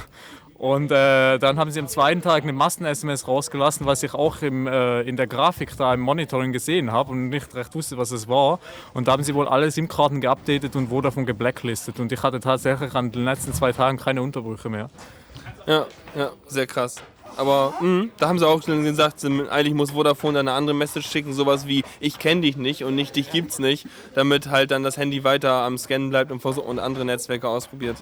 [0.55, 4.67] Und äh, dann haben sie am zweiten Tag eine Massen-SMS rausgelassen, was ich auch im,
[4.67, 8.29] äh, in der Grafik da im Monitoring gesehen habe und nicht recht wusste, was es
[8.29, 8.61] war.
[8.95, 12.01] Und da haben sie wohl alle SIM-Karten geupdatet und Vodafone geblacklistet.
[12.01, 14.89] Und ich hatte tatsächlich an den letzten zwei Tagen keine Unterbrüche mehr.
[15.67, 16.97] Ja, ja, sehr krass.
[17.37, 21.09] Aber mh, da haben sie auch schon gesagt, eigentlich muss Vodafone dann eine andere Message
[21.09, 24.83] schicken, sowas wie ich kenne dich nicht und nicht dich gibt's nicht, damit halt dann
[24.83, 27.97] das Handy weiter am Scannen bleibt und, und andere Netzwerke ausprobiert.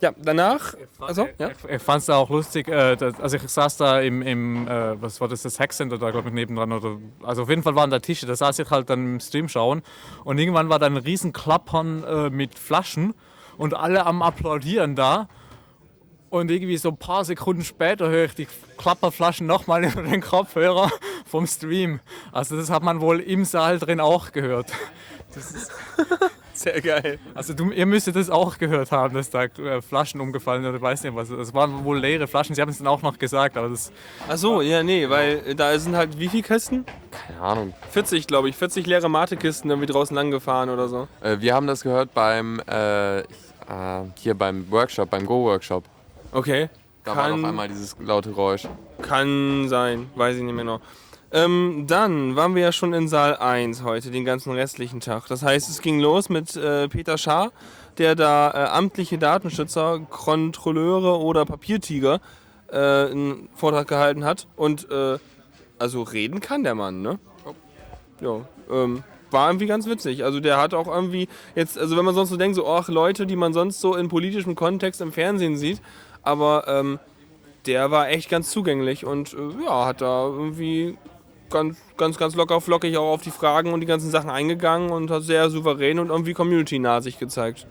[0.00, 1.50] Ja, danach, also, ja.
[1.50, 5.00] Ich, ich fand es auch lustig, äh, dass, also ich saß da im, im äh,
[5.02, 6.70] was war das, das Hackcenter da, glaube ich, nebendran.
[6.72, 9.48] Oder, also auf jeden Fall waren da Tische, da saß ich halt dann im Stream
[9.48, 9.82] schauen.
[10.22, 13.12] Und irgendwann war da ein riesen Klappern äh, mit Flaschen
[13.56, 15.28] und alle am Applaudieren da.
[16.30, 20.90] Und irgendwie so ein paar Sekunden später höre ich die Klapperflaschen nochmal über den Kopfhörer
[21.24, 22.00] vom Stream.
[22.32, 24.72] Also das hat man wohl im Saal drin auch gehört.
[26.52, 27.20] Sehr geil.
[27.34, 30.82] Also du, ihr müsstet das auch gehört haben, dass da äh, Flaschen umgefallen sind oder
[30.82, 31.28] weiß nicht was.
[31.28, 33.92] Das waren wohl leere Flaschen, sie haben es dann auch noch gesagt, aber das...
[34.28, 36.84] Achso, ja, nee, weil äh, da sind halt wie viele Kisten?
[37.12, 37.74] Keine Ahnung.
[37.92, 38.56] 40, glaube ich.
[38.56, 41.06] 40 leere Mate-Kisten irgendwie draußen lang gefahren oder so.
[41.22, 43.26] Äh, wir haben das gehört beim, äh, ich,
[43.70, 45.84] äh, hier beim Workshop, beim Go-Workshop.
[46.32, 46.68] Okay.
[47.04, 48.68] Da war Kann- auf einmal dieses laute Geräusch.
[49.02, 50.80] Kann sein, weiß ich nicht mehr noch.
[51.30, 55.26] Ähm, dann waren wir ja schon in Saal 1 heute, den ganzen restlichen Tag.
[55.28, 57.52] Das heißt, es ging los mit äh, Peter Schaar,
[57.98, 62.20] der da äh, amtliche Datenschützer, Kontrolleure oder Papiertiger
[62.72, 64.46] äh, einen Vortrag gehalten hat.
[64.56, 65.18] Und äh,
[65.78, 67.18] also reden kann der Mann, ne?
[68.20, 70.24] Ja, ähm, war irgendwie ganz witzig.
[70.24, 73.26] Also der hat auch irgendwie jetzt, also wenn man sonst so denkt, so, ach Leute,
[73.26, 75.80] die man sonst so in politischem Kontext im Fernsehen sieht,
[76.28, 76.98] aber ähm,
[77.66, 80.98] der war echt ganz zugänglich und äh, ja, hat da irgendwie
[81.50, 85.10] ganz, ganz, ganz locker flockig auch auf die Fragen und die ganzen Sachen eingegangen und
[85.10, 87.66] hat sehr souverän und irgendwie community-nah sich gezeigt.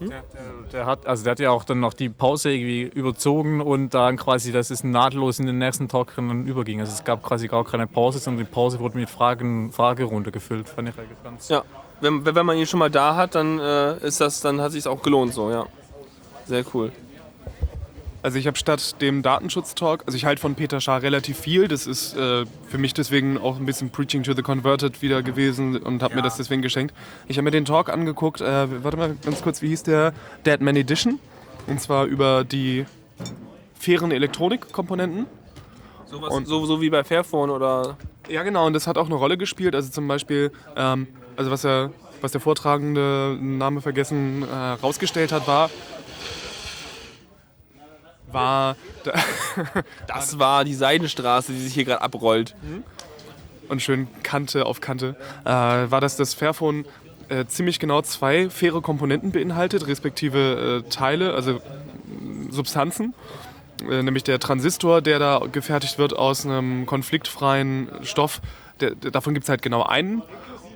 [0.00, 0.22] Der, der,
[0.72, 4.16] der, hat, also der hat ja auch dann noch die Pause irgendwie überzogen und dann
[4.16, 6.80] quasi, dass es nahtlos in den nächsten Talk dann überging.
[6.80, 10.68] Also es gab quasi gar keine Pause, sondern die Pause wurde mit Fragen, Fragerunde gefüllt.
[10.68, 11.48] Fand ich eigentlich ganz...
[11.48, 11.62] Ja,
[12.00, 14.86] wenn, wenn man ihn schon mal da hat, dann äh, ist das, dann hat sich
[14.86, 15.64] auch gelohnt so, ja.
[16.46, 16.90] Sehr cool.
[18.24, 21.68] Also ich habe statt dem Datenschutz-Talk, also ich halte von Peter Schaar relativ viel.
[21.68, 25.76] Das ist äh, für mich deswegen auch ein bisschen Preaching to the Converted wieder gewesen
[25.76, 26.94] und habe mir das deswegen geschenkt.
[27.28, 30.14] Ich habe mir den Talk angeguckt, äh, warte mal ganz kurz, wie hieß der?
[30.46, 31.18] Dead Man Edition.
[31.66, 32.86] Und zwar über die
[33.78, 35.26] fairen Elektronikkomponenten.
[36.06, 37.98] Sowas, Und- so, so wie bei Fairphone oder.
[38.30, 39.74] Ja, genau, und das hat auch eine Rolle gespielt.
[39.74, 41.90] Also zum Beispiel, ähm, also was, er,
[42.22, 45.68] was der Vortragende, Name vergessen, äh, rausgestellt hat, war,
[48.34, 48.76] war,
[50.06, 52.54] Das war die Seidenstraße, die sich hier gerade abrollt.
[53.68, 56.84] und schön Kante auf Kante, äh, war, dass das Fairphone
[57.28, 63.14] äh, ziemlich genau zwei faire Komponenten beinhaltet, respektive äh, Teile, also mh, Substanzen.
[63.90, 68.40] Äh, nämlich der Transistor, der da gefertigt wird aus einem konfliktfreien Stoff.
[68.80, 70.22] Der, der, davon gibt es halt genau einen.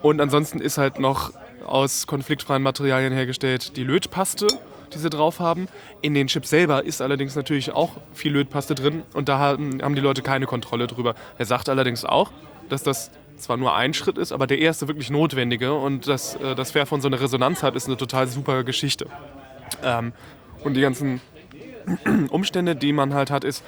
[0.02, 1.32] Und ansonsten ist halt noch
[1.66, 4.46] aus konfliktfreien Materialien hergestellt die Lötpaste,
[4.94, 5.68] die sie drauf haben.
[6.00, 10.00] In den Chips selber ist allerdings natürlich auch viel Lötpaste drin und da haben, die
[10.00, 11.14] Leute keine Kontrolle drüber.
[11.38, 12.30] Er sagt allerdings auch,
[12.68, 16.54] dass das zwar nur ein Schritt ist, aber der erste wirklich notwendige und dass äh,
[16.54, 19.06] das Fairphone so eine Resonanz hat, ist eine total super Geschichte.
[19.82, 20.12] Ähm,
[20.64, 21.20] und die ganzen
[22.30, 23.62] Umstände, die man halt hat, ist,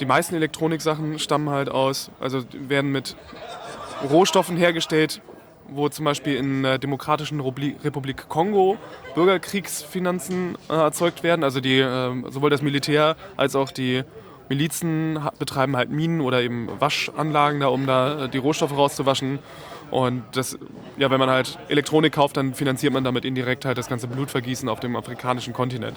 [0.00, 3.16] die meisten Elektroniksachen stammen halt aus, also werden mit
[4.10, 5.22] Rohstoffen hergestellt,
[5.68, 8.76] wo zum Beispiel in der Demokratischen Republi- Republik Kongo
[9.14, 11.44] Bürgerkriegsfinanzen äh, erzeugt werden.
[11.44, 14.02] Also die, ähm, sowohl das Militär als auch die
[14.48, 19.38] Milizen betreiben halt Minen oder eben Waschanlagen da, um da äh, die Rohstoffe rauszuwaschen.
[19.90, 20.58] Und das,
[20.96, 24.68] ja, wenn man halt Elektronik kauft, dann finanziert man damit indirekt halt das ganze Blutvergießen
[24.68, 25.96] auf dem afrikanischen Kontinent.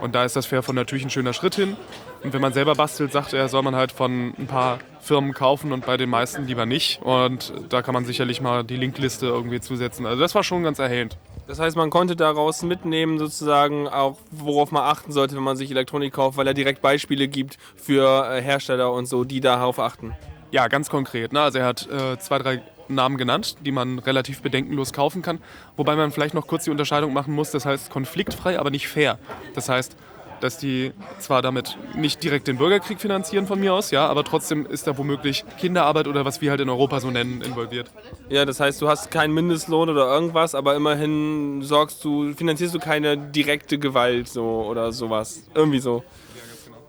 [0.00, 1.76] Und da ist das Fairphone natürlich ein schöner Schritt hin.
[2.22, 5.72] Und wenn man selber bastelt, sagt er, soll man halt von ein paar Firmen kaufen
[5.72, 7.02] und bei den meisten lieber nicht.
[7.02, 10.06] Und da kann man sicherlich mal die Linkliste irgendwie zusetzen.
[10.06, 11.16] Also das war schon ganz erhellend.
[11.48, 15.70] Das heißt, man konnte daraus mitnehmen, sozusagen auch, worauf man achten sollte, wenn man sich
[15.70, 20.14] Elektronik kauft, weil er direkt Beispiele gibt für äh, Hersteller und so, die darauf achten.
[20.52, 21.32] Ja, ganz konkret.
[21.32, 21.40] Ne?
[21.40, 25.40] Also er hat äh, zwei, drei Namen genannt, die man relativ bedenkenlos kaufen kann.
[25.76, 27.50] Wobei man vielleicht noch kurz die Unterscheidung machen muss.
[27.50, 29.18] Das heißt konfliktfrei, aber nicht fair.
[29.54, 29.96] Das heißt,
[30.42, 34.66] dass die zwar damit nicht direkt den Bürgerkrieg finanzieren von mir aus, ja, aber trotzdem
[34.66, 37.92] ist da womöglich Kinderarbeit oder was wir halt in Europa so nennen, involviert.
[38.28, 42.80] Ja, das heißt, du hast keinen Mindestlohn oder irgendwas, aber immerhin sorgst du, finanzierst du
[42.80, 45.44] keine direkte Gewalt so oder sowas.
[45.54, 46.02] Irgendwie so.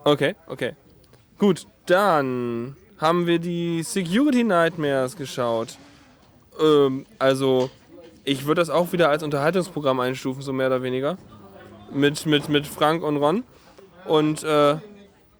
[0.03, 0.73] Okay, okay.
[1.37, 5.77] Gut, dann haben wir die Security Nightmares geschaut.
[6.61, 7.69] Ähm, also,
[8.23, 11.17] ich würde das auch wieder als Unterhaltungsprogramm einstufen, so mehr oder weniger.
[11.91, 13.43] Mit, mit, mit Frank und Ron.
[14.05, 14.73] Und äh,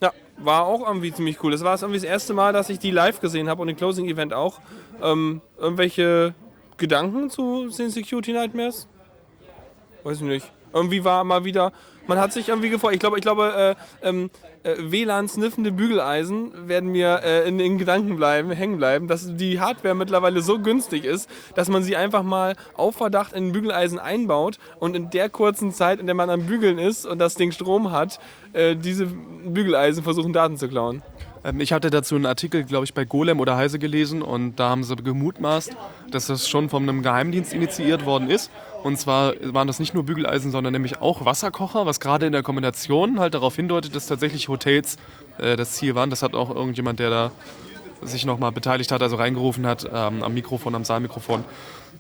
[0.02, 1.52] ja, war auch irgendwie ziemlich cool.
[1.52, 4.08] Das war irgendwie das erste Mal, dass ich die live gesehen habe und den Closing
[4.08, 4.60] Event auch.
[5.02, 6.34] Ähm, irgendwelche
[6.78, 8.88] Gedanken zu den Security Nightmares?
[10.04, 10.52] Weiß ich nicht.
[10.74, 11.72] Irgendwie war mal wieder,
[12.08, 12.94] man hat sich irgendwie gefreut.
[12.94, 14.30] Ich glaube, ich glaube, äh, ähm,
[14.64, 19.96] äh, WLAN-sniffende Bügeleisen werden mir äh, in den Gedanken bleiben, hängen bleiben, dass die Hardware
[19.96, 24.58] mittlerweile so günstig ist, dass man sie einfach mal auf Verdacht in ein Bügeleisen einbaut
[24.80, 27.92] und in der kurzen Zeit, in der man am Bügeln ist und das Ding Strom
[27.92, 28.20] hat,
[28.54, 31.02] äh, diese Bügeleisen versuchen Daten zu klauen.
[31.44, 34.70] Ähm, Ich hatte dazu einen Artikel, glaube ich, bei Golem oder Heise gelesen und da
[34.70, 35.76] haben sie gemutmaßt,
[36.12, 38.52] dass das schon von einem Geheimdienst initiiert worden ist.
[38.84, 42.44] Und zwar waren das nicht nur Bügeleisen, sondern nämlich auch Wasserkocher, was gerade in der
[42.44, 44.98] Kombination halt darauf hindeutet, dass tatsächlich Hotels
[45.38, 46.10] äh, das Ziel waren.
[46.10, 47.32] Das hat auch irgendjemand, der da
[48.06, 51.44] sich nochmal beteiligt hat, also reingerufen hat ähm, am Mikrofon, am Saalmikrofon,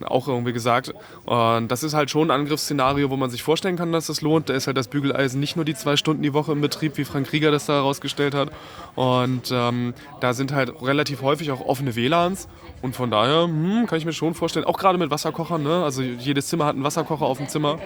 [0.05, 0.93] auch irgendwie gesagt.
[1.25, 4.49] Und das ist halt schon ein Angriffsszenario, wo man sich vorstellen kann, dass das lohnt.
[4.49, 7.05] Da ist halt das Bügeleisen nicht nur die zwei Stunden die Woche im Betrieb, wie
[7.05, 8.51] Frank Rieger das da herausgestellt hat.
[8.95, 12.47] Und ähm, da sind halt relativ häufig auch offene WLANs.
[12.81, 15.83] Und von daher hm, kann ich mir schon vorstellen, auch gerade mit Wasserkochern, ne?
[15.83, 17.79] also jedes Zimmer hat einen Wasserkocher auf dem Zimmer.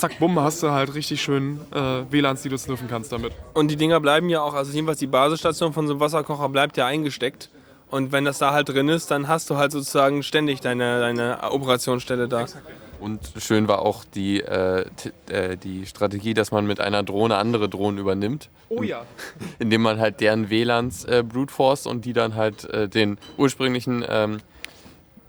[0.00, 3.34] Zack, bumm, hast du halt richtig schön äh, WLANs, die du sniffen kannst damit.
[3.52, 6.78] Und die Dinger bleiben ja auch, also jedenfalls die Basisstation von so einem Wasserkocher bleibt
[6.78, 7.50] ja eingesteckt.
[7.90, 11.42] Und wenn das da halt drin ist, dann hast du halt sozusagen ständig deine, deine
[11.50, 12.46] Operationsstelle da.
[12.98, 14.86] Und schön war auch die, äh,
[15.28, 18.48] äh, die Strategie, dass man mit einer Drohne andere Drohnen übernimmt.
[18.70, 19.04] Oh ja.
[19.58, 24.02] Indem man halt deren WLANs äh, brute force und die dann halt äh, den ursprünglichen
[24.08, 24.38] ähm,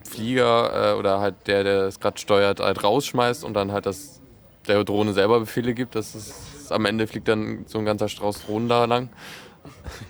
[0.04, 4.21] Flieger äh, oder halt der, der es gerade steuert, halt rausschmeißt und dann halt das,
[4.68, 5.96] der Drohne selber Befehle gibt.
[5.96, 9.10] Das ist, am Ende fliegt dann so ein ganzer Strauß Drohnen da lang.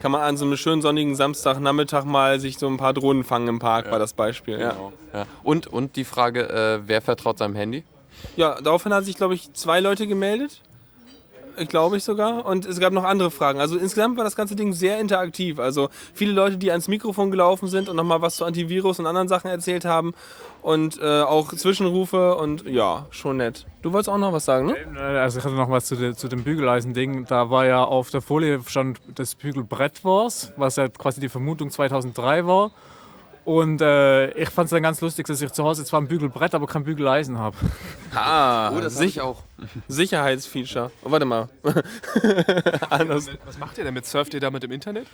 [0.01, 3.47] Kann man an so einem schönen sonnigen Samstagnachmittag mal sich so ein paar Drohnen fangen
[3.49, 4.59] im Park, war das Beispiel.
[4.59, 4.75] Ja.
[5.13, 5.25] Ja.
[5.43, 7.83] Und, und die Frage, äh, wer vertraut seinem Handy?
[8.35, 10.61] ja, daraufhin hat sich, glaube ich, zwei Leute gemeldet.
[11.57, 12.45] Ich glaube ich sogar.
[12.45, 13.59] Und es gab noch andere Fragen.
[13.59, 15.59] Also insgesamt war das ganze Ding sehr interaktiv.
[15.59, 19.27] Also viele Leute, die ans Mikrofon gelaufen sind und nochmal was zu Antivirus und anderen
[19.27, 20.13] Sachen erzählt haben.
[20.61, 23.65] Und äh, auch Zwischenrufe und ja, schon nett.
[23.81, 24.75] Du wolltest auch noch was sagen, ne?
[24.99, 27.25] Also ich hatte noch was zu, de, zu dem Bügeleisen-Ding.
[27.25, 31.71] Da war ja auf der Folie stand das Bügelbrett war's, was ja quasi die Vermutung
[31.71, 32.71] 2003 war.
[33.51, 36.55] Und äh, ich fand es dann ganz lustig, dass ich zu Hause zwar ein Bügelbrett,
[36.55, 37.57] aber kein Bügeleisen habe.
[38.15, 39.43] Ah, ich auch.
[39.89, 40.89] Sicherheitsfeature.
[41.03, 41.49] Oh, warte mal.
[42.89, 43.29] Anders.
[43.45, 44.05] Was macht ihr damit?
[44.05, 45.05] Surft ihr damit im Internet?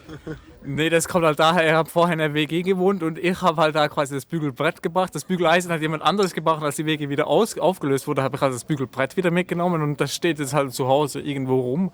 [0.64, 3.60] Nee, das kommt halt daher, ich habe vorher in der WG gewohnt und ich habe
[3.60, 5.16] halt da quasi das Bügelbrett gebracht.
[5.16, 8.42] Das Bügeleisen hat jemand anderes gebracht, als die WG wieder aus, aufgelöst wurde, habe ich
[8.44, 11.92] halt das Bügelbrett wieder mitgenommen und das steht jetzt halt zu Hause irgendwo rum.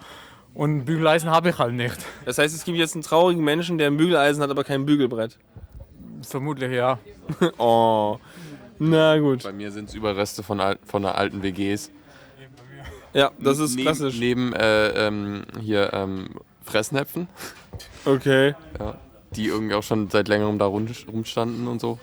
[0.53, 1.97] Und Bügeleisen habe ich halt nicht.
[2.25, 5.39] Das heißt, es gibt jetzt einen traurigen Menschen, der ein Bügeleisen hat, aber kein Bügelbrett.
[6.27, 6.99] Vermutlich ja.
[7.57, 8.19] Oh.
[8.79, 9.43] Na gut.
[9.43, 11.91] Bei mir sind es Überreste von, al von einer alten WGs.
[13.13, 14.19] Ja, das ist neben, klassisch.
[14.19, 16.29] Neben äh, ähm, hier ähm,
[16.65, 17.27] Fressnäpfen,
[18.05, 18.55] Okay.
[18.79, 18.97] ja,
[19.35, 21.99] die irgendwie auch schon seit längerem da rum, rumstanden und so.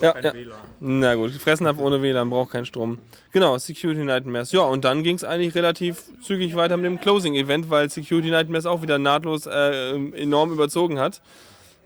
[0.00, 0.14] Ja.
[0.14, 0.32] Ja, ja.
[0.78, 2.98] Na gut, fressen ab ohne WLAN, braucht keinen Strom.
[3.32, 4.52] Genau, Security Nightmares.
[4.52, 8.66] Ja, und dann ging es eigentlich relativ zügig weiter mit dem Closing-Event, weil Security Nightmares
[8.66, 11.20] auch wieder nahtlos äh, enorm überzogen hat.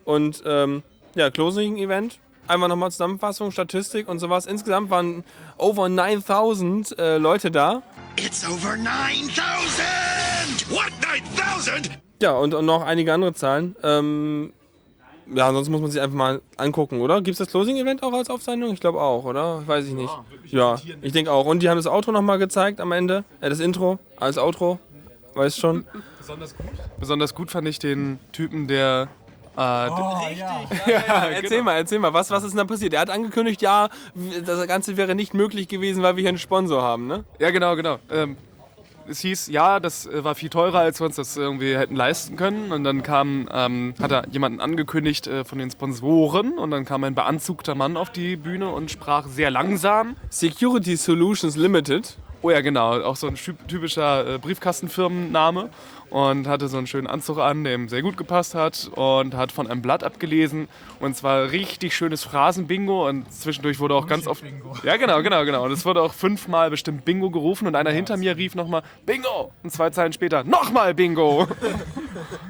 [0.05, 0.83] Und ähm,
[1.15, 2.19] ja, Closing-Event.
[2.47, 4.47] Einmal nochmal Zusammenfassung, Statistik und sowas.
[4.47, 5.25] Insgesamt waren
[5.57, 7.83] over 9000 äh, Leute da.
[8.17, 10.71] It's over 9,000!
[10.71, 10.91] What,
[11.37, 11.91] 9,000?
[12.21, 13.77] Ja, und, und noch einige andere Zahlen.
[13.83, 14.53] Ähm,
[15.33, 17.23] ja, ansonsten muss man sich einfach mal angucken, oder?
[17.23, 18.73] Gibt es das Closing-Event auch als Aufzeichnung?
[18.73, 19.67] Ich glaube auch, oder?
[19.67, 20.13] Weiß ich nicht.
[20.47, 21.47] Ja, ich denke auch.
[21.47, 23.25] Und die haben das Outro nochmal gezeigt am Ende.
[23.41, 24.81] Äh, das Intro als Outro.
[25.35, 25.87] Weißt schon.
[26.99, 29.09] Besonders gut fand ich den Typen, der.
[29.57, 32.13] Äh, Ja, erzähl mal, erzähl mal.
[32.13, 32.95] Was, was ist denn da passiert?
[32.95, 33.89] Er hat angekündigt, ja,
[34.47, 37.25] das Ganze wäre nicht möglich gewesen, weil wir hier einen Sponsor haben, ne?
[37.39, 37.99] Ja, genau, genau.
[38.11, 38.37] Ähm,
[39.09, 42.37] es hieß, ja, das äh, war viel teurer, als wir uns das irgendwie hätten leisten
[42.37, 42.71] können.
[42.71, 47.03] Und dann kam, ähm, hat er jemanden angekündigt äh, von den Sponsoren und dann kam
[47.03, 50.15] ein beanzugter Mann auf die Bühne und sprach sehr langsam.
[50.31, 52.17] Security Solutions Limited.
[52.43, 53.01] Oh ja, genau.
[53.03, 55.71] Auch so ein typ- typischer äh, Briefkastenfirmenname.
[56.11, 58.91] Und hatte so einen schönen Anzug an, der ihm sehr gut gepasst hat.
[58.95, 60.69] Und hat von einem Blatt abgelesen.
[60.99, 63.09] Und zwar richtig schönes Phrasenbingo.
[63.09, 64.43] Und zwischendurch wurde auch ganz oft.
[64.83, 65.65] Ja, genau, genau, genau.
[65.65, 67.67] Und es wurde auch fünfmal bestimmt Bingo gerufen.
[67.67, 69.53] Und einer hinter mir rief nochmal Bingo.
[69.63, 71.47] Und zwei Zeilen später nochmal Bingo.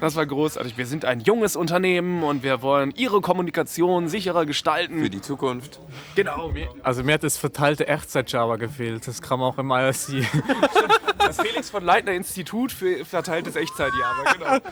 [0.00, 0.78] Das war großartig.
[0.78, 5.02] Wir sind ein junges Unternehmen und wir wollen Ihre Kommunikation sicherer gestalten.
[5.02, 5.78] Für die Zukunft.
[6.14, 6.52] Genau.
[6.82, 9.06] Also mir hat das verteilte Echtzeit-Java gefehlt.
[9.06, 10.24] Das kam auch im IRC.
[11.30, 14.70] Das Felix von Leitner Institut für verteiltes Echtzeit-Java, genau.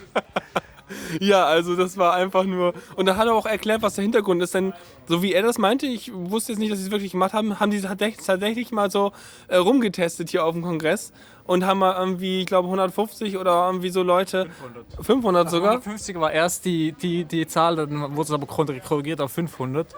[1.20, 2.72] Ja, also das war einfach nur.
[2.96, 4.54] Und dann hat er auch erklärt, was der Hintergrund ist.
[4.54, 4.72] Denn
[5.06, 7.60] so wie er das meinte, ich wusste jetzt nicht, dass sie es wirklich gemacht haben,
[7.60, 9.12] haben die tatsächlich tatsächlich mal so
[9.48, 11.12] äh, rumgetestet hier auf dem Kongress
[11.48, 14.46] und haben mal irgendwie, ich glaube, 150 oder irgendwie so Leute.
[14.98, 15.06] 500.
[15.06, 15.80] 500 sogar.
[15.80, 19.88] 50 war erst die, die, die Zahl, dann wurde es aber korrigiert auf 500.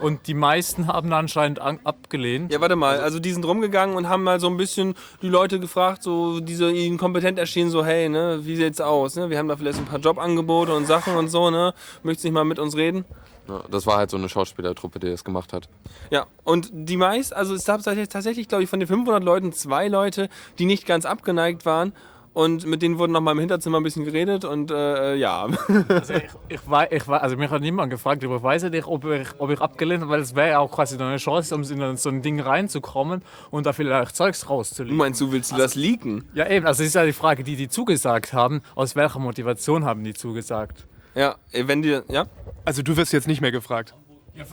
[0.00, 2.52] Und die meisten haben anscheinend an, abgelehnt.
[2.52, 5.58] Ja, warte mal, also die sind rumgegangen und haben mal so ein bisschen die Leute
[5.58, 9.28] gefragt, so die so ihnen kompetent erschienen, so hey, ne, wie sieht's aus, ne?
[9.28, 11.74] Wir haben da vielleicht ein paar Jobangebote und Sachen und so, ne?
[12.04, 13.04] Möchtest du nicht mal mit uns reden?
[13.50, 15.68] Ja, das war halt so eine Schauspielertruppe, die das gemacht hat.
[16.10, 19.88] Ja, und die meist, also es gab tatsächlich- glaube ich, von den 500 Leuten zwei
[19.88, 21.92] Leute, die nicht ganz abgeneigt waren.
[22.32, 25.48] Und mit denen wurden noch mal im Hinterzimmer ein bisschen geredet und äh, ja.
[25.88, 28.68] Also ich, ich, wei- ich, wei- also mich hat niemand gefragt, aber ich weiß ja
[28.70, 31.52] nicht, ob ich, ob ich abgelehnt habe, weil es wäre ja auch quasi eine Chance,
[31.56, 34.96] um in so ein Ding reinzukommen und da vielleicht Zeugs Du rauszulegen.
[34.96, 36.28] meinst, du willst du das leaken?
[36.32, 39.84] Ja eben, also es ist ja die Frage, die die zugesagt haben, aus welcher Motivation
[39.84, 40.86] haben die zugesagt?
[41.16, 42.26] Ja, äh, wenn die, ja,
[42.64, 43.94] Also du wirst jetzt nicht mehr gefragt.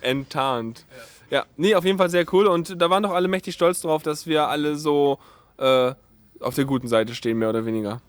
[0.00, 0.86] enttarnt.
[1.30, 4.02] Ja, nee, auf jeden Fall sehr cool und da waren doch alle mächtig stolz drauf,
[4.02, 5.18] dass wir alle so
[5.58, 5.92] äh,
[6.40, 8.00] auf der guten Seite stehen, mehr oder weniger.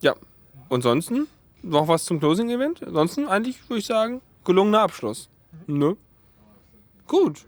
[0.00, 0.14] Ja,
[0.68, 1.12] und sonst
[1.62, 2.82] noch was zum Closing-Event?
[2.86, 5.28] Ansonsten eigentlich würde ich sagen, gelungener Abschluss.
[5.66, 5.96] Ne?
[7.06, 7.44] Gut.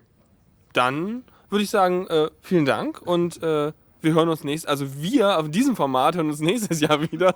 [0.73, 5.39] Dann würde ich sagen, äh, vielen Dank und äh, wir hören uns nächstes, also wir
[5.39, 7.35] auf diesem Format hören uns nächstes Jahr wieder.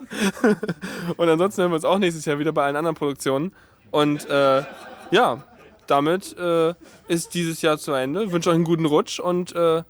[1.16, 3.52] und ansonsten hören wir uns auch nächstes Jahr wieder bei allen anderen Produktionen.
[3.90, 4.62] Und äh,
[5.10, 5.44] ja,
[5.86, 6.74] damit äh,
[7.08, 8.24] ist dieses Jahr zu Ende.
[8.24, 9.82] Ich wünsche euch einen guten Rutsch und äh,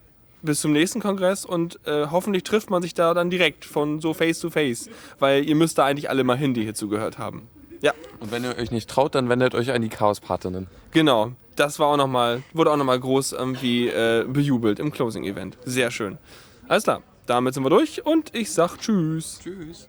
[0.43, 4.15] bis zum nächsten Kongress und äh, hoffentlich trifft man sich da dann direkt von so
[4.15, 7.49] face to face, weil ihr müsst da eigentlich alle mal hin, die hier zugehört haben.
[7.83, 10.67] Ja, Und wenn ihr euch nicht traut, dann wendet euch an die Chaos-Partinnen.
[10.93, 11.33] genau.
[11.57, 15.57] Das war auch noch mal, wurde auch nochmal groß irgendwie äh, bejubelt im Closing-Event.
[15.65, 16.19] Sehr schön.
[16.69, 19.39] Alles klar, damit sind wir durch und ich sag Tschüss.
[19.43, 19.85] Tschüss.